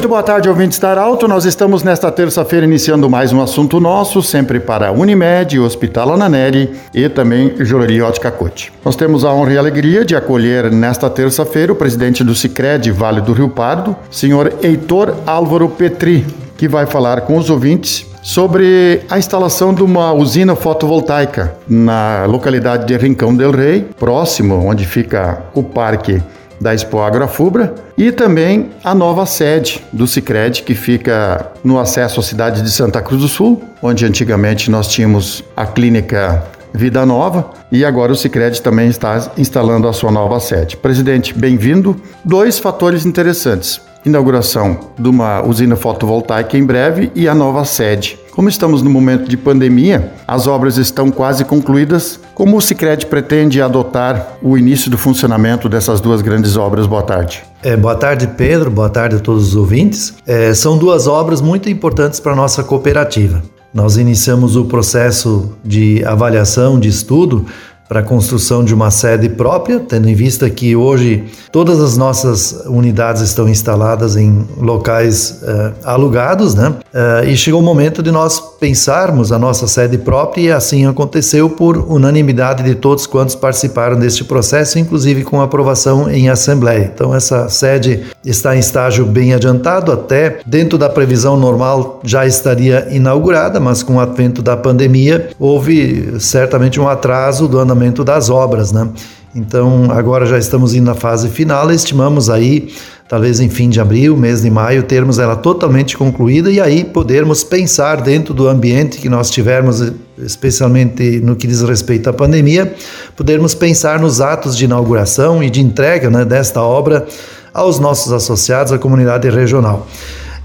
Muito 0.00 0.08
boa 0.08 0.22
tarde, 0.22 0.48
ouvintes 0.48 0.78
da 0.78 0.98
Alto. 0.98 1.28
Nós 1.28 1.44
estamos 1.44 1.82
nesta 1.82 2.10
terça-feira 2.10 2.64
iniciando 2.64 3.10
mais 3.10 3.34
um 3.34 3.42
assunto 3.42 3.78
nosso, 3.78 4.22
sempre 4.22 4.58
para 4.58 4.90
Unimed, 4.90 5.60
Hospital 5.60 6.14
Ananeri 6.14 6.72
e 6.94 7.06
também 7.10 7.52
Joalheria 7.58 8.06
Ótica 8.06 8.30
Cote. 8.30 8.72
Nós 8.82 8.96
temos 8.96 9.26
a 9.26 9.30
honra 9.34 9.52
e 9.52 9.56
a 9.58 9.60
alegria 9.60 10.02
de 10.02 10.16
acolher 10.16 10.72
nesta 10.72 11.10
terça-feira 11.10 11.74
o 11.74 11.76
presidente 11.76 12.24
do 12.24 12.34
Sicredi 12.34 12.90
Vale 12.90 13.20
do 13.20 13.34
Rio 13.34 13.50
Pardo, 13.50 13.94
senhor 14.10 14.54
Heitor 14.62 15.14
Álvaro 15.26 15.68
Petri, 15.68 16.26
que 16.56 16.66
vai 16.66 16.86
falar 16.86 17.20
com 17.20 17.36
os 17.36 17.50
ouvintes 17.50 18.06
sobre 18.22 19.02
a 19.10 19.18
instalação 19.18 19.74
de 19.74 19.82
uma 19.82 20.14
usina 20.14 20.56
fotovoltaica 20.56 21.54
na 21.68 22.24
localidade 22.24 22.86
de 22.86 22.96
Rincão 22.96 23.36
del 23.36 23.50
Rei, 23.50 23.86
próximo 23.98 24.66
onde 24.66 24.86
fica 24.86 25.42
o 25.52 25.62
Parque 25.62 26.22
da 26.60 26.74
Expo 26.74 27.00
Agrofubra 27.00 27.74
e 27.96 28.12
também 28.12 28.70
a 28.84 28.94
nova 28.94 29.24
sede 29.24 29.82
do 29.92 30.06
Sicredi 30.06 30.62
que 30.62 30.74
fica 30.74 31.52
no 31.64 31.78
acesso 31.78 32.20
à 32.20 32.22
cidade 32.22 32.62
de 32.62 32.70
Santa 32.70 33.00
Cruz 33.00 33.22
do 33.22 33.28
Sul, 33.28 33.62
onde 33.82 34.04
antigamente 34.04 34.70
nós 34.70 34.88
tínhamos 34.88 35.42
a 35.56 35.66
clínica 35.66 36.44
Vida 36.72 37.04
Nova 37.04 37.50
e 37.72 37.84
agora 37.84 38.12
o 38.12 38.16
Sicredi 38.16 38.62
também 38.62 38.88
está 38.88 39.32
instalando 39.36 39.88
a 39.88 39.92
sua 39.92 40.10
nova 40.10 40.38
sede. 40.38 40.76
Presidente, 40.76 41.34
bem-vindo. 41.34 41.96
Dois 42.24 42.58
fatores 42.58 43.04
interessantes: 43.04 43.80
inauguração 44.04 44.78
de 44.98 45.08
uma 45.08 45.42
usina 45.44 45.76
fotovoltaica 45.76 46.56
em 46.56 46.64
breve 46.64 47.10
e 47.14 47.28
a 47.28 47.34
nova 47.34 47.64
sede. 47.64 48.18
Como 48.40 48.48
estamos 48.48 48.80
no 48.80 48.88
momento 48.88 49.28
de 49.28 49.36
pandemia, 49.36 50.14
as 50.26 50.46
obras 50.46 50.78
estão 50.78 51.10
quase 51.10 51.44
concluídas. 51.44 52.18
Como 52.34 52.56
o 52.56 52.60
Sicredi 52.62 53.04
pretende 53.04 53.60
adotar 53.60 54.38
o 54.42 54.56
início 54.56 54.90
do 54.90 54.96
funcionamento 54.96 55.68
dessas 55.68 56.00
duas 56.00 56.22
grandes 56.22 56.56
obras? 56.56 56.86
Boa 56.86 57.02
tarde. 57.02 57.42
É, 57.62 57.76
boa 57.76 57.94
tarde, 57.94 58.26
Pedro. 58.38 58.70
Boa 58.70 58.88
tarde 58.88 59.16
a 59.16 59.18
todos 59.18 59.48
os 59.48 59.56
ouvintes. 59.56 60.14
É, 60.26 60.54
são 60.54 60.78
duas 60.78 61.06
obras 61.06 61.42
muito 61.42 61.68
importantes 61.68 62.18
para 62.18 62.32
a 62.32 62.34
nossa 62.34 62.64
cooperativa. 62.64 63.42
Nós 63.74 63.98
iniciamos 63.98 64.56
o 64.56 64.64
processo 64.64 65.52
de 65.62 66.02
avaliação, 66.06 66.80
de 66.80 66.88
estudo, 66.88 67.44
para 67.90 67.98
a 67.98 68.02
construção 68.04 68.64
de 68.64 68.72
uma 68.72 68.88
sede 68.88 69.28
própria, 69.28 69.80
tendo 69.80 70.08
em 70.08 70.14
vista 70.14 70.48
que 70.48 70.76
hoje 70.76 71.24
todas 71.50 71.80
as 71.80 71.96
nossas 71.96 72.52
unidades 72.66 73.20
estão 73.20 73.48
instaladas 73.48 74.14
em 74.14 74.46
locais 74.56 75.42
uh, 75.42 75.72
alugados, 75.82 76.54
né? 76.54 76.68
Uh, 76.68 77.24
e 77.26 77.36
chegou 77.36 77.58
o 77.58 77.64
momento 77.64 78.00
de 78.00 78.12
nós 78.12 78.38
pensarmos 78.60 79.32
a 79.32 79.40
nossa 79.40 79.66
sede 79.66 79.98
própria 79.98 80.40
e 80.40 80.52
assim 80.52 80.86
aconteceu 80.86 81.50
por 81.50 81.78
unanimidade 81.78 82.62
de 82.62 82.76
todos 82.76 83.08
quantos 83.08 83.34
participaram 83.34 83.98
deste 83.98 84.22
processo, 84.22 84.78
inclusive 84.78 85.24
com 85.24 85.40
aprovação 85.40 86.08
em 86.08 86.28
assembleia. 86.28 86.92
Então 86.94 87.12
essa 87.12 87.48
sede 87.48 88.04
está 88.24 88.54
em 88.54 88.60
estágio 88.60 89.04
bem 89.04 89.34
adiantado, 89.34 89.90
até 89.90 90.38
dentro 90.46 90.78
da 90.78 90.88
previsão 90.88 91.36
normal 91.36 92.00
já 92.04 92.24
estaria 92.24 92.86
inaugurada, 92.92 93.58
mas 93.58 93.82
com 93.82 93.96
o 93.96 94.00
advento 94.00 94.42
da 94.42 94.56
pandemia 94.56 95.30
houve 95.40 96.20
certamente 96.20 96.78
um 96.78 96.88
atraso 96.88 97.48
do 97.48 97.58
andamento 97.58 97.79
andamento 97.80 98.04
das 98.04 98.28
obras, 98.28 98.70
né? 98.70 98.88
Então, 99.34 99.90
agora 99.90 100.26
já 100.26 100.38
estamos 100.38 100.74
indo 100.74 100.86
na 100.86 100.94
fase 100.94 101.28
final, 101.28 101.70
estimamos 101.70 102.28
aí, 102.28 102.68
talvez 103.08 103.40
em 103.40 103.48
fim 103.48 103.68
de 103.68 103.80
abril, 103.80 104.16
mês 104.16 104.42
de 104.42 104.50
maio, 104.50 104.82
termos 104.82 105.18
ela 105.18 105.36
totalmente 105.36 105.96
concluída 105.96 106.50
e 106.50 106.60
aí 106.60 106.84
podermos 106.84 107.44
pensar 107.44 108.02
dentro 108.02 108.34
do 108.34 108.48
ambiente 108.48 108.98
que 108.98 109.08
nós 109.08 109.30
tivermos, 109.30 109.92
especialmente 110.18 111.20
no 111.20 111.36
que 111.36 111.46
diz 111.46 111.62
respeito 111.62 112.10
à 112.10 112.12
pandemia, 112.12 112.74
podermos 113.16 113.54
pensar 113.54 114.00
nos 114.00 114.20
atos 114.20 114.56
de 114.56 114.64
inauguração 114.64 115.42
e 115.42 115.48
de 115.48 115.60
entrega 115.60 116.10
né, 116.10 116.24
desta 116.24 116.60
obra 116.60 117.06
aos 117.54 117.78
nossos 117.78 118.12
associados, 118.12 118.72
à 118.72 118.78
comunidade 118.78 119.30
regional. 119.30 119.86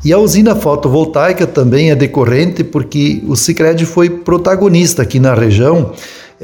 E 0.04 0.14
a 0.14 0.20
usina 0.20 0.56
fotovoltaica 0.56 1.48
também 1.48 1.90
é 1.90 1.96
decorrente 1.96 2.64
porque 2.64 3.24
o 3.28 3.36
Sicredi 3.36 3.84
foi 3.84 4.12
protagonista 4.12 5.02
aqui 5.02 5.20
na 5.20 5.34
região 5.34 5.92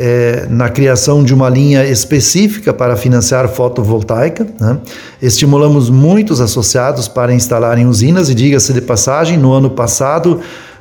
é, 0.04 0.48
na 0.50 0.68
criação 0.68 1.24
de 1.24 1.32
uma 1.32 1.48
linha 1.48 1.86
específica 1.86 2.74
para 2.74 2.96
financiar 2.96 3.48
fotovoltaica. 3.48 4.48
Né? 4.60 4.80
Estimulamos 5.22 5.92
muitos 5.92 6.42
associados 6.42 7.08
para 7.08 7.32
instalarem 7.32 7.86
usinas 7.86 8.28
e, 8.28 8.34
diga-se 8.34 8.74
de 8.74 8.82
passagem, 8.82 9.38
no 9.38 9.54
ano 9.54 9.70
passado 9.70 10.40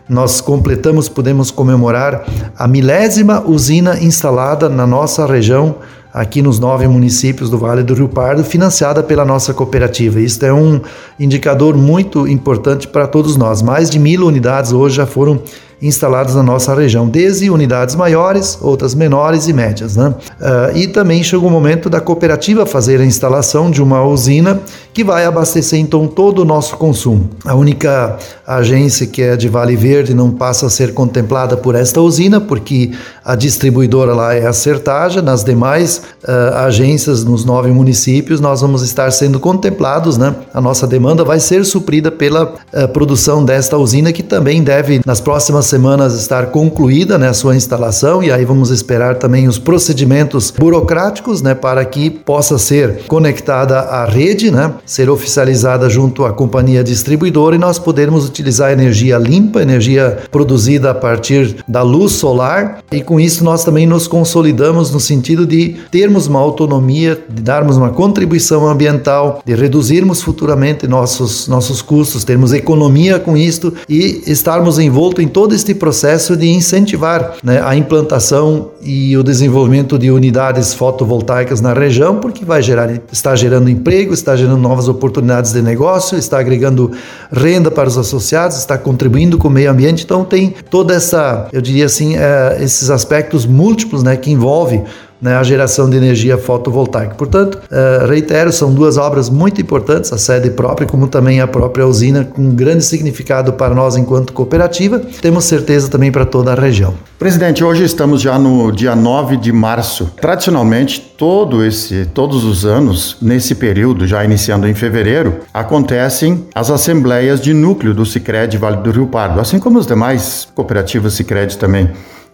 nós 0.08 0.41
completamos, 0.41 1.06
podemos 1.06 1.50
comemorar 1.50 2.25
a 2.58 2.66
milésima 2.66 3.44
usina 3.47 4.03
instalada 4.03 4.70
na 4.70 4.86
nossa 4.86 5.26
região 5.26 5.76
aqui 6.12 6.41
nos 6.41 6.58
nove 6.58 6.88
municípios 6.88 7.50
do 7.50 7.58
Vale 7.58 7.82
do 7.82 7.94
Rio 7.94 8.08
Pardo, 8.08 8.42
financiada 8.42 9.02
pela 9.02 9.25
nossa 9.25 9.52
cooperativa. 9.52 10.19
Isso 10.19 10.44
é 10.44 10.52
um 10.52 10.81
indicador 11.19 11.76
muito 11.76 12.26
importante 12.26 12.88
para 12.88 13.06
todos 13.06 13.37
nós. 13.37 13.62
Mais 13.62 13.91
de 13.91 13.98
mil 13.98 14.26
unidades 14.26 14.72
hoje 14.72 14.97
já 14.97 15.06
foram 15.06 15.41
instaladas 15.81 16.35
na 16.35 16.43
nossa 16.43 16.75
região, 16.75 17.09
desde 17.09 17.51
unidades 17.51 17.95
maiores, 17.95 18.59
outras 18.61 18.95
menores 18.95 19.49
e 19.49 19.53
médias. 19.53 19.97
Né? 19.97 20.09
Uh, 20.41 20.77
e 20.77 20.89
também 20.89 21.23
chegou 21.23 21.49
o 21.49 21.53
momento 21.53 21.89
da 21.89 22.01
cooperativa 22.01 22.67
fazer 22.67 23.01
a 23.01 23.05
instalação 23.05 23.71
de 23.71 23.83
uma 23.83 24.03
usina 24.05 24.61
que 24.93 25.05
vai 25.05 25.25
abastecer 25.25 25.79
então 25.79 26.07
todo 26.07 26.41
o 26.41 26.45
nosso 26.45 26.77
consumo. 26.77 27.31
A 27.45 27.55
única 27.55 28.19
agência 28.47 29.07
que 29.07 29.23
é 29.23 29.37
de 29.37 29.49
Vale 29.49 29.77
Verde 29.77 30.13
não 30.13 30.31
passa 30.31 30.67
a 30.67 30.71
ser 30.71 30.93
contemplada 30.93 31.57
por 31.57 31.75
esta 31.75 32.01
usina, 32.01 32.41
porque 32.41 32.91
a 33.25 33.35
distribuidora 33.35 34.12
lá 34.12 34.35
é 34.35 34.47
a 34.47 34.53
Sertaja, 34.53 35.23
nas 35.23 35.45
demais 35.45 36.03
uh, 36.25 36.57
agências 36.57 37.25
nos 37.25 37.45
nove 37.45 37.71
municípios 37.71 38.41
nós 38.41 38.61
vamos 38.61 38.83
estar 38.83 39.11
sendo 39.12 39.39
contemplados, 39.39 40.17
né? 40.17 40.35
A 40.53 40.61
nossa 40.61 40.87
demanda 40.87 41.25
vai 41.25 41.39
ser 41.39 41.65
suprida 41.65 42.11
pela 42.11 42.55
uh, 42.73 42.89
produção 42.89 43.45
desta 43.45 43.77
usina 43.77 44.12
que 44.12 44.23
também 44.23 44.62
deve 44.62 45.01
nas 45.07 45.21
próximas 45.21 45.69
semanas 45.70 46.14
estar 46.14 46.47
concluída, 46.47 47.16
né, 47.16 47.28
a 47.28 47.34
sua 47.34 47.56
instalação 47.56 48.22
e 48.22 48.31
aí 48.31 48.44
vamos 48.44 48.70
esperar 48.70 49.16
também 49.16 49.48
os 49.48 49.58
procedimentos 49.58 50.50
burocráticos, 50.50 51.41
né, 51.41 51.54
para 51.54 51.84
que 51.84 52.10
possa 52.10 52.58
ser 52.58 53.04
conectada 53.06 53.78
à 53.81 54.04
rede, 54.04 54.50
né, 54.50 54.72
ser 54.84 55.08
oficializada 55.08 55.88
junto 55.88 56.25
à 56.25 56.32
companhia 56.32 56.82
distribuidora 56.82 57.56
e 57.56 57.58
nós 57.58 57.78
podermos 57.78 58.26
utilizar 58.26 58.72
energia 58.72 59.16
limpa, 59.16 59.62
energia 59.62 60.19
produzida 60.31 60.91
a 60.91 60.94
partir 60.94 61.56
da 61.66 61.82
luz 61.82 62.12
solar. 62.12 62.78
E 62.91 63.00
com 63.00 63.20
isso 63.20 63.44
nós 63.44 63.64
também 63.64 63.87
nos 63.87 64.06
consolidamos 64.06 64.91
no 64.91 65.00
sentido 65.00 65.47
de 65.47 65.76
termos 65.91 66.26
uma 66.26 66.41
autonomia, 66.41 67.19
de 67.28 67.42
darmos 67.42 67.76
uma 67.76 67.91
contribuição 67.91 68.69
ambiental, 68.69 69.41
de 69.44 69.54
reduzirmos 69.54 70.22
futuramente 70.22 70.87
nossos 70.87 71.47
nossos 71.48 71.82
custos, 71.82 72.25
termos 72.25 72.52
economia 72.52 73.19
com 73.19 73.37
isto 73.37 73.72
e 73.88 74.22
estarmos 74.26 74.78
envolto 74.78 75.22
em 75.22 75.28
todo 75.28 75.54
este 75.60 75.75
processo 75.75 76.37
de 76.37 76.48
incentivar 76.48 77.37
né, 77.44 77.62
a 77.62 77.76
implantação 77.76 78.71
e 78.82 79.16
o 79.16 79.22
desenvolvimento 79.22 79.98
de 79.98 80.10
unidades 80.10 80.72
fotovoltaicas 80.72 81.60
na 81.60 81.75
região, 81.75 82.19
porque 82.19 82.44
vai 82.44 82.62
gerar, 82.62 82.91
está 83.12 83.37
gerando 83.37 83.69
emprego, 83.69 84.15
está 84.15 84.34
gerando 84.34 84.56
novas 84.56 84.88
oportunidades 84.88 85.53
de 85.53 85.60
negócio, 85.60 86.16
está 86.16 86.38
agregando 86.38 86.91
renda 87.31 87.70
para 87.70 87.88
os 87.88 87.99
associados, 87.99 88.56
está 88.56 88.78
contribuindo 88.78 89.37
com 89.37 89.49
o 89.49 89.50
meio 89.50 89.70
ambiente. 89.70 90.03
Então 90.04 90.25
tem 90.25 90.54
toda 90.70 90.94
essa, 90.94 91.47
eu 91.53 91.60
diria 91.60 91.84
assim, 91.84 92.16
é, 92.16 92.59
esses 92.60 92.88
aspectos 92.88 93.44
múltiplos 93.44 94.03
né, 94.03 94.16
que 94.16 94.31
envolve 94.31 94.82
né, 95.20 95.36
a 95.36 95.42
geração 95.42 95.88
de 95.88 95.97
energia 95.97 96.38
fotovoltaica. 96.38 97.14
Portanto, 97.14 97.56
uh, 97.56 98.06
reitero, 98.06 98.52
são 98.52 98.72
duas 98.72 98.96
obras 98.96 99.28
muito 99.28 99.61
importantes, 99.61 100.12
a 100.12 100.19
sede 100.19 100.50
própria, 100.50 100.87
como 100.87 101.06
também 101.06 101.40
a 101.40 101.46
própria 101.46 101.87
usina, 101.87 102.25
com 102.25 102.50
grande 102.50 102.84
significado 102.84 103.52
para 103.52 103.75
nós 103.75 103.96
enquanto 103.96 104.32
cooperativa, 104.32 105.00
temos 105.20 105.44
certeza 105.44 105.88
também 105.88 106.11
para 106.11 106.25
toda 106.25 106.52
a 106.52 106.55
região. 106.55 106.94
Presidente, 107.19 107.62
hoje 107.62 107.84
estamos 107.84 108.22
já 108.22 108.38
no 108.38 108.72
dia 108.72 108.96
9 108.96 109.37
de 109.37 109.52
março. 109.52 110.11
Tradicionalmente, 110.20 111.00
todo 111.19 111.64
esse, 111.64 112.06
todos 112.06 112.44
os 112.44 112.64
anos, 112.64 113.16
nesse 113.20 113.55
período, 113.55 114.06
já 114.06 114.25
iniciando 114.25 114.66
em 114.66 114.75
fevereiro, 114.75 115.40
acontecem 115.52 116.46
as 116.55 116.70
assembleias 116.70 117.40
de 117.40 117.52
núcleo 117.52 117.93
do 117.93 118.06
Sicredi 118.06 118.56
Vale 118.56 118.78
do 118.78 118.90
Rio 118.90 119.06
Pardo, 119.06 119.40
assim 119.40 119.58
como 119.58 119.78
as 119.78 119.87
demais 119.87 120.49
cooperativas 120.55 121.12
Sicredi 121.12 121.58
também 121.58 121.90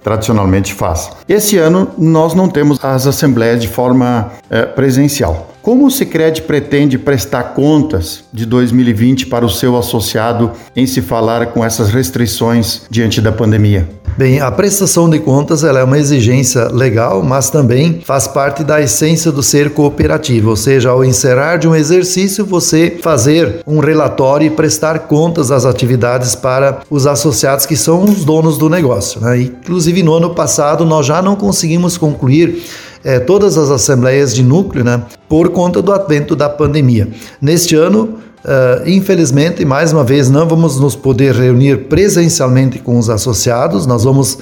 tradicionalmente 0.06 0.72
faz. 0.72 1.10
Esse 1.28 1.58
ano 1.58 1.88
nós 1.98 2.32
não 2.32 2.48
temos 2.48 2.78
as 2.84 3.08
assembleias 3.08 3.60
de 3.60 3.66
forma 3.66 4.30
é, 4.48 4.62
presencial. 4.64 5.48
Como 5.66 5.84
o 5.84 5.90
Sicredi 5.90 6.42
pretende 6.42 6.96
prestar 6.96 7.42
contas 7.42 8.22
de 8.32 8.46
2020 8.46 9.26
para 9.26 9.44
o 9.44 9.50
seu 9.50 9.76
associado 9.76 10.52
em 10.76 10.86
se 10.86 11.02
falar 11.02 11.46
com 11.46 11.64
essas 11.64 11.90
restrições 11.90 12.82
diante 12.88 13.20
da 13.20 13.32
pandemia? 13.32 13.88
Bem, 14.16 14.40
a 14.40 14.48
prestação 14.48 15.10
de 15.10 15.18
contas 15.18 15.64
ela 15.64 15.80
é 15.80 15.82
uma 15.82 15.98
exigência 15.98 16.68
legal, 16.68 17.20
mas 17.20 17.50
também 17.50 18.00
faz 18.04 18.28
parte 18.28 18.62
da 18.62 18.80
essência 18.80 19.32
do 19.32 19.42
ser 19.42 19.70
cooperativo, 19.70 20.50
ou 20.50 20.56
seja, 20.56 20.90
ao 20.90 21.04
encerrar 21.04 21.56
de 21.56 21.66
um 21.66 21.74
exercício, 21.74 22.46
você 22.46 22.98
fazer 23.02 23.60
um 23.66 23.80
relatório 23.80 24.46
e 24.46 24.50
prestar 24.50 25.00
contas 25.00 25.48
das 25.48 25.66
atividades 25.66 26.36
para 26.36 26.82
os 26.88 27.08
associados 27.08 27.66
que 27.66 27.76
são 27.76 28.04
os 28.04 28.24
donos 28.24 28.56
do 28.56 28.70
negócio. 28.70 29.20
Né? 29.20 29.42
Inclusive, 29.42 30.00
no 30.04 30.14
ano 30.14 30.32
passado, 30.32 30.84
nós 30.84 31.04
já 31.04 31.20
não 31.20 31.34
conseguimos 31.34 31.98
concluir 31.98 32.62
é, 33.06 33.20
todas 33.20 33.56
as 33.56 33.70
assembleias 33.70 34.34
de 34.34 34.42
núcleo, 34.42 34.82
né, 34.82 35.00
por 35.28 35.50
conta 35.50 35.80
do 35.80 35.92
advento 35.92 36.34
da 36.34 36.48
pandemia. 36.48 37.08
Neste 37.40 37.76
ano, 37.76 38.18
Uh, 38.46 38.88
infelizmente, 38.88 39.64
mais 39.64 39.93
uma 39.93 40.04
vez, 40.04 40.31
não 40.31 40.46
vamos 40.46 40.78
nos 40.78 40.94
poder 40.94 41.34
reunir 41.34 41.88
presencialmente 41.88 42.78
com 42.78 42.96
os 42.96 43.10
associados. 43.10 43.87
Nós 43.87 44.04
vamos 44.04 44.34
uh, 44.34 44.38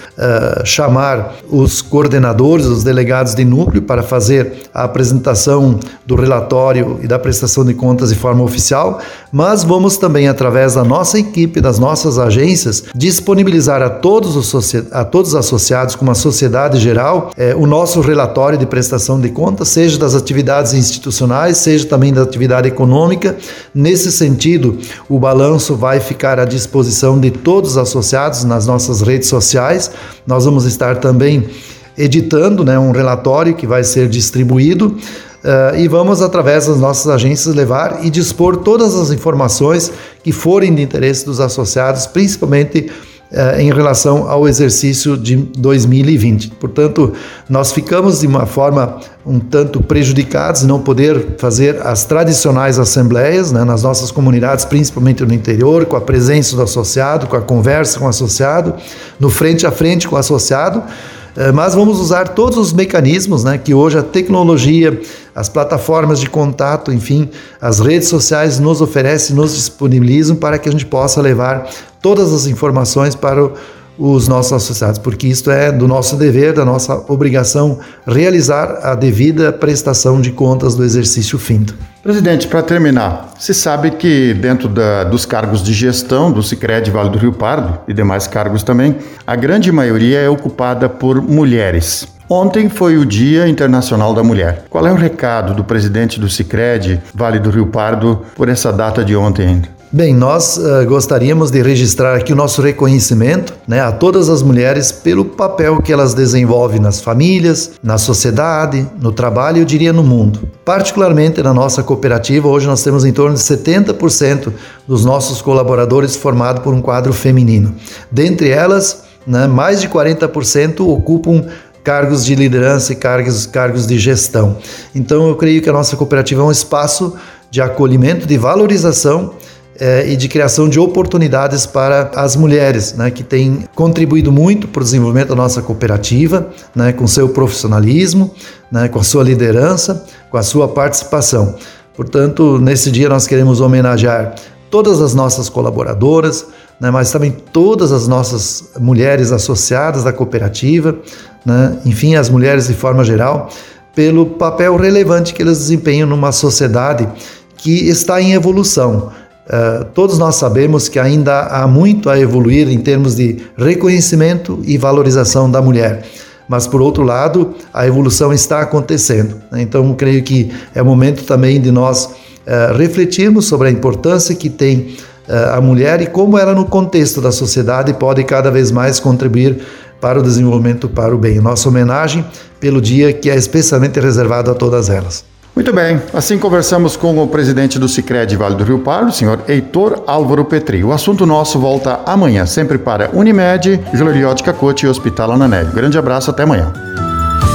chamar 0.62 1.36
os 1.48 1.80
coordenadores, 1.80 2.66
os 2.66 2.84
delegados 2.84 3.34
de 3.34 3.46
núcleo 3.46 3.80
para 3.80 4.02
fazer 4.02 4.64
a 4.74 4.84
apresentação 4.84 5.80
do 6.04 6.16
relatório 6.16 7.00
e 7.02 7.06
da 7.06 7.18
prestação 7.18 7.64
de 7.64 7.72
contas 7.72 8.10
de 8.10 8.14
forma 8.14 8.44
oficial, 8.44 9.00
mas 9.32 9.64
vamos 9.64 9.96
também, 9.96 10.28
através 10.28 10.74
da 10.74 10.84
nossa 10.84 11.18
equipe, 11.18 11.60
das 11.60 11.78
nossas 11.78 12.18
agências, 12.18 12.84
disponibilizar 12.94 13.80
a 13.80 13.88
todos 13.88 14.36
os, 14.36 14.74
a 14.92 15.04
todos 15.04 15.30
os 15.30 15.36
associados, 15.36 15.94
como 15.94 16.10
a 16.10 16.14
sociedade 16.14 16.78
geral, 16.78 17.30
eh, 17.36 17.54
o 17.54 17.66
nosso 17.66 18.00
relatório 18.00 18.58
de 18.58 18.66
prestação 18.66 19.18
de 19.18 19.30
contas, 19.30 19.68
seja 19.68 19.98
das 19.98 20.14
atividades 20.14 20.74
institucionais, 20.74 21.56
seja 21.56 21.86
também 21.86 22.12
da 22.12 22.22
atividade 22.22 22.68
econômica. 22.68 23.36
Nesse 23.74 23.93
sentido, 24.10 24.78
o 25.08 25.18
balanço 25.18 25.74
vai 25.76 26.00
ficar 26.00 26.38
à 26.38 26.44
disposição 26.44 27.18
de 27.18 27.30
todos 27.30 27.72
os 27.72 27.78
associados 27.78 28.44
nas 28.44 28.66
nossas 28.66 29.00
redes 29.00 29.28
sociais. 29.28 29.90
Nós 30.26 30.44
vamos 30.44 30.64
estar 30.64 30.96
também 30.96 31.48
editando 31.96 32.64
né, 32.64 32.78
um 32.78 32.90
relatório 32.90 33.54
que 33.54 33.66
vai 33.66 33.84
ser 33.84 34.08
distribuído. 34.08 34.96
Uh, 35.44 35.76
e 35.78 35.88
vamos, 35.88 36.22
através 36.22 36.66
das 36.66 36.78
nossas 36.78 37.06
agências, 37.06 37.54
levar 37.54 38.02
e 38.02 38.08
dispor 38.08 38.56
todas 38.56 38.94
as 38.94 39.10
informações 39.10 39.92
que 40.22 40.32
forem 40.32 40.74
de 40.74 40.80
interesse 40.80 41.26
dos 41.26 41.38
associados, 41.38 42.06
principalmente 42.06 42.90
uh, 43.32 43.60
em 43.60 43.72
relação 43.72 44.28
ao 44.28 44.46
exercício 44.48 45.16
de 45.16 45.36
2020. 45.36 46.50
Portanto, 46.52 47.12
nós 47.48 47.72
ficamos 47.72 48.20
de 48.20 48.26
uma 48.26 48.46
forma 48.46 49.00
um 49.26 49.40
tanto 49.40 49.82
prejudicados 49.82 50.64
não 50.64 50.80
poder 50.80 51.36
fazer 51.38 51.80
as 51.82 52.04
tradicionais 52.04 52.78
assembleias 52.78 53.50
né, 53.52 53.64
nas 53.64 53.82
nossas 53.82 54.10
comunidades, 54.10 54.64
principalmente 54.64 55.24
no 55.24 55.32
interior, 55.32 55.86
com 55.86 55.96
a 55.96 56.00
presença 56.00 56.54
do 56.54 56.62
associado, 56.62 57.26
com 57.26 57.36
a 57.36 57.40
conversa 57.40 57.98
com 57.98 58.04
o 58.04 58.08
associado, 58.08 58.74
no 59.18 59.30
frente 59.30 59.66
a 59.66 59.70
frente 59.70 60.06
com 60.06 60.16
o 60.16 60.18
associado, 60.18 60.82
eh, 60.82 61.23
mas 61.52 61.74
vamos 61.74 61.98
usar 61.98 62.28
todos 62.28 62.56
os 62.56 62.72
mecanismos 62.72 63.42
né, 63.42 63.58
que 63.58 63.74
hoje 63.74 63.98
a 63.98 64.02
tecnologia, 64.02 65.00
as 65.34 65.48
plataformas 65.48 66.20
de 66.20 66.28
contato, 66.28 66.92
enfim, 66.92 67.28
as 67.60 67.80
redes 67.80 68.08
sociais 68.08 68.60
nos 68.60 68.80
oferecem, 68.80 69.34
nos 69.34 69.54
disponibilizam 69.54 70.36
para 70.36 70.58
que 70.58 70.68
a 70.68 70.72
gente 70.72 70.86
possa 70.86 71.20
levar 71.20 71.68
todas 72.00 72.32
as 72.32 72.46
informações 72.46 73.14
para 73.14 73.44
o 73.44 73.52
os 73.98 74.28
nossos 74.28 74.52
associados, 74.52 74.98
porque 74.98 75.26
isto 75.26 75.50
é 75.50 75.70
do 75.70 75.86
nosso 75.86 76.16
dever, 76.16 76.52
da 76.52 76.64
nossa 76.64 77.04
obrigação 77.08 77.78
realizar 78.06 78.80
a 78.82 78.94
devida 78.94 79.52
prestação 79.52 80.20
de 80.20 80.32
contas 80.32 80.74
do 80.74 80.84
exercício 80.84 81.38
finto. 81.38 81.74
Presidente, 82.02 82.46
para 82.48 82.62
terminar, 82.62 83.32
se 83.38 83.54
sabe 83.54 83.92
que 83.92 84.34
dentro 84.34 84.68
da, 84.68 85.04
dos 85.04 85.24
cargos 85.24 85.62
de 85.62 85.72
gestão 85.72 86.30
do 86.30 86.42
Sicredi 86.42 86.90
Vale 86.90 87.08
do 87.08 87.18
Rio 87.18 87.32
Pardo 87.32 87.78
e 87.88 87.94
demais 87.94 88.26
cargos 88.26 88.62
também, 88.62 88.96
a 89.26 89.34
grande 89.34 89.72
maioria 89.72 90.18
é 90.20 90.28
ocupada 90.28 90.88
por 90.88 91.22
mulheres. 91.22 92.06
Ontem 92.28 92.68
foi 92.68 92.96
o 92.96 93.04
Dia 93.04 93.46
Internacional 93.48 94.14
da 94.14 94.22
Mulher. 94.22 94.64
Qual 94.70 94.86
é 94.86 94.92
o 94.92 94.96
recado 94.96 95.54
do 95.54 95.62
presidente 95.62 96.18
do 96.18 96.28
Sicredi 96.28 97.00
Vale 97.14 97.38
do 97.38 97.50
Rio 97.50 97.66
Pardo 97.66 98.22
por 98.34 98.48
essa 98.48 98.72
data 98.72 99.04
de 99.04 99.14
ontem 99.14 99.46
ainda? 99.46 99.68
Bem, 99.94 100.12
nós 100.12 100.56
uh, 100.56 100.84
gostaríamos 100.88 101.52
de 101.52 101.62
registrar 101.62 102.16
aqui 102.16 102.32
o 102.32 102.36
nosso 102.36 102.60
reconhecimento 102.60 103.54
né, 103.64 103.80
a 103.80 103.92
todas 103.92 104.28
as 104.28 104.42
mulheres 104.42 104.90
pelo 104.90 105.24
papel 105.24 105.80
que 105.80 105.92
elas 105.92 106.12
desenvolvem 106.14 106.80
nas 106.80 107.00
famílias, 107.00 107.70
na 107.80 107.96
sociedade, 107.96 108.84
no 109.00 109.12
trabalho 109.12 109.58
e 109.58 109.60
eu 109.60 109.64
diria 109.64 109.92
no 109.92 110.02
mundo. 110.02 110.48
Particularmente 110.64 111.40
na 111.44 111.54
nossa 111.54 111.80
cooperativa, 111.80 112.48
hoje 112.48 112.66
nós 112.66 112.82
temos 112.82 113.04
em 113.04 113.12
torno 113.12 113.36
de 113.36 113.42
70% 113.42 114.52
dos 114.84 115.04
nossos 115.04 115.40
colaboradores 115.40 116.16
formados 116.16 116.64
por 116.64 116.74
um 116.74 116.82
quadro 116.82 117.12
feminino. 117.12 117.72
Dentre 118.10 118.48
elas, 118.48 119.04
né, 119.24 119.46
mais 119.46 119.80
de 119.80 119.88
40% 119.88 120.80
ocupam 120.80 121.46
cargos 121.84 122.24
de 122.24 122.34
liderança 122.34 122.92
e 122.92 122.96
cargos, 122.96 123.46
cargos 123.46 123.86
de 123.86 123.96
gestão. 123.96 124.56
Então 124.92 125.28
eu 125.28 125.36
creio 125.36 125.62
que 125.62 125.70
a 125.70 125.72
nossa 125.72 125.96
cooperativa 125.96 126.42
é 126.42 126.44
um 126.44 126.50
espaço 126.50 127.14
de 127.48 127.60
acolhimento, 127.60 128.26
de 128.26 128.36
valorização 128.36 129.34
é, 129.78 130.08
e 130.08 130.16
de 130.16 130.28
criação 130.28 130.68
de 130.68 130.78
oportunidades 130.78 131.66
para 131.66 132.10
as 132.14 132.36
mulheres, 132.36 132.94
né, 132.94 133.10
que 133.10 133.22
têm 133.22 133.64
contribuído 133.74 134.30
muito 134.30 134.68
para 134.68 134.80
o 134.80 134.84
desenvolvimento 134.84 135.28
da 135.28 135.34
nossa 135.34 135.60
cooperativa, 135.62 136.48
né, 136.74 136.92
com 136.92 137.06
seu 137.06 137.28
profissionalismo, 137.28 138.32
né, 138.70 138.88
com 138.88 138.98
a 138.98 139.04
sua 139.04 139.24
liderança, 139.24 140.04
com 140.30 140.36
a 140.36 140.42
sua 140.42 140.68
participação. 140.68 141.56
Portanto, 141.96 142.58
nesse 142.58 142.90
dia 142.90 143.08
nós 143.08 143.26
queremos 143.26 143.60
homenagear 143.60 144.34
todas 144.70 145.00
as 145.00 145.14
nossas 145.14 145.48
colaboradoras, 145.48 146.46
né, 146.80 146.90
mas 146.90 147.10
também 147.10 147.30
todas 147.30 147.92
as 147.92 148.08
nossas 148.08 148.70
mulheres 148.78 149.32
associadas 149.32 150.04
da 150.04 150.12
cooperativa, 150.12 150.96
né, 151.44 151.78
enfim, 151.84 152.14
as 152.14 152.28
mulheres 152.28 152.66
de 152.68 152.74
forma 152.74 153.04
geral, 153.04 153.48
pelo 153.94 154.26
papel 154.26 154.76
relevante 154.76 155.32
que 155.32 155.42
elas 155.42 155.58
desempenham 155.58 156.08
numa 156.08 156.32
sociedade 156.32 157.08
que 157.56 157.88
está 157.88 158.20
em 158.20 158.32
evolução. 158.32 159.12
Uh, 159.46 159.84
todos 159.92 160.18
nós 160.18 160.36
sabemos 160.36 160.88
que 160.88 160.98
ainda 160.98 161.42
há 161.42 161.66
muito 161.66 162.08
a 162.08 162.18
evoluir 162.18 162.68
em 162.68 162.78
termos 162.78 163.14
de 163.14 163.42
reconhecimento 163.56 164.58
e 164.64 164.78
valorização 164.78 165.50
da 165.50 165.60
mulher. 165.60 166.04
Mas, 166.48 166.66
por 166.66 166.80
outro 166.80 167.02
lado, 167.02 167.54
a 167.72 167.86
evolução 167.86 168.32
está 168.32 168.60
acontecendo. 168.60 169.36
Né? 169.50 169.62
Então, 169.62 169.92
creio 169.94 170.22
que 170.22 170.50
é 170.74 170.82
momento 170.82 171.24
também 171.24 171.60
de 171.60 171.70
nós 171.70 172.06
uh, 172.06 172.76
refletirmos 172.76 173.46
sobre 173.46 173.68
a 173.68 173.70
importância 173.70 174.34
que 174.34 174.48
tem 174.48 174.96
uh, 175.28 175.56
a 175.56 175.60
mulher 175.60 176.00
e 176.00 176.06
como 176.06 176.38
ela, 176.38 176.54
no 176.54 176.64
contexto 176.64 177.20
da 177.20 177.32
sociedade, 177.32 177.92
pode 177.94 178.24
cada 178.24 178.50
vez 178.50 178.70
mais 178.70 178.98
contribuir 178.98 179.58
para 180.00 180.18
o 180.18 180.22
desenvolvimento, 180.22 180.88
para 180.88 181.14
o 181.14 181.18
bem. 181.18 181.40
Nossa 181.40 181.68
homenagem 181.68 182.24
pelo 182.60 182.80
dia 182.80 183.12
que 183.12 183.30
é 183.30 183.36
especialmente 183.36 184.00
reservado 184.00 184.50
a 184.50 184.54
todas 184.54 184.90
elas. 184.90 185.33
Muito 185.54 185.72
bem, 185.72 186.02
assim 186.12 186.36
conversamos 186.36 186.96
com 186.96 187.16
o 187.16 187.28
presidente 187.28 187.78
do 187.78 187.88
Cicred 187.88 188.36
Vale 188.36 188.56
do 188.56 188.64
Rio 188.64 188.80
Pardo, 188.80 189.10
o 189.10 189.12
senhor 189.12 189.38
Heitor 189.46 190.02
Álvaro 190.04 190.44
Petri. 190.44 190.82
O 190.82 190.92
assunto 190.92 191.24
nosso 191.24 191.60
volta 191.60 192.00
amanhã, 192.04 192.44
sempre 192.44 192.76
para 192.76 193.08
Unimed, 193.12 193.80
Juleriótica 193.94 194.52
Cote 194.52 194.84
e 194.84 194.88
Hospital 194.88 195.30
Ananélio. 195.30 195.70
Grande 195.70 195.96
abraço, 195.96 196.28
até 196.28 196.42
amanhã. 196.42 196.72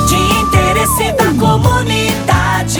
De 0.08 0.16
interesse 0.16 1.12
da 1.12 1.26
comunidade, 1.38 2.80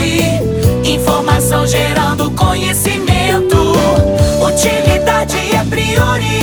informação 0.90 1.66
gerando 1.66 2.30
conhecimento, 2.30 3.56
utilidade 4.42 5.36
é 5.54 5.64
prioridade. 5.68 6.39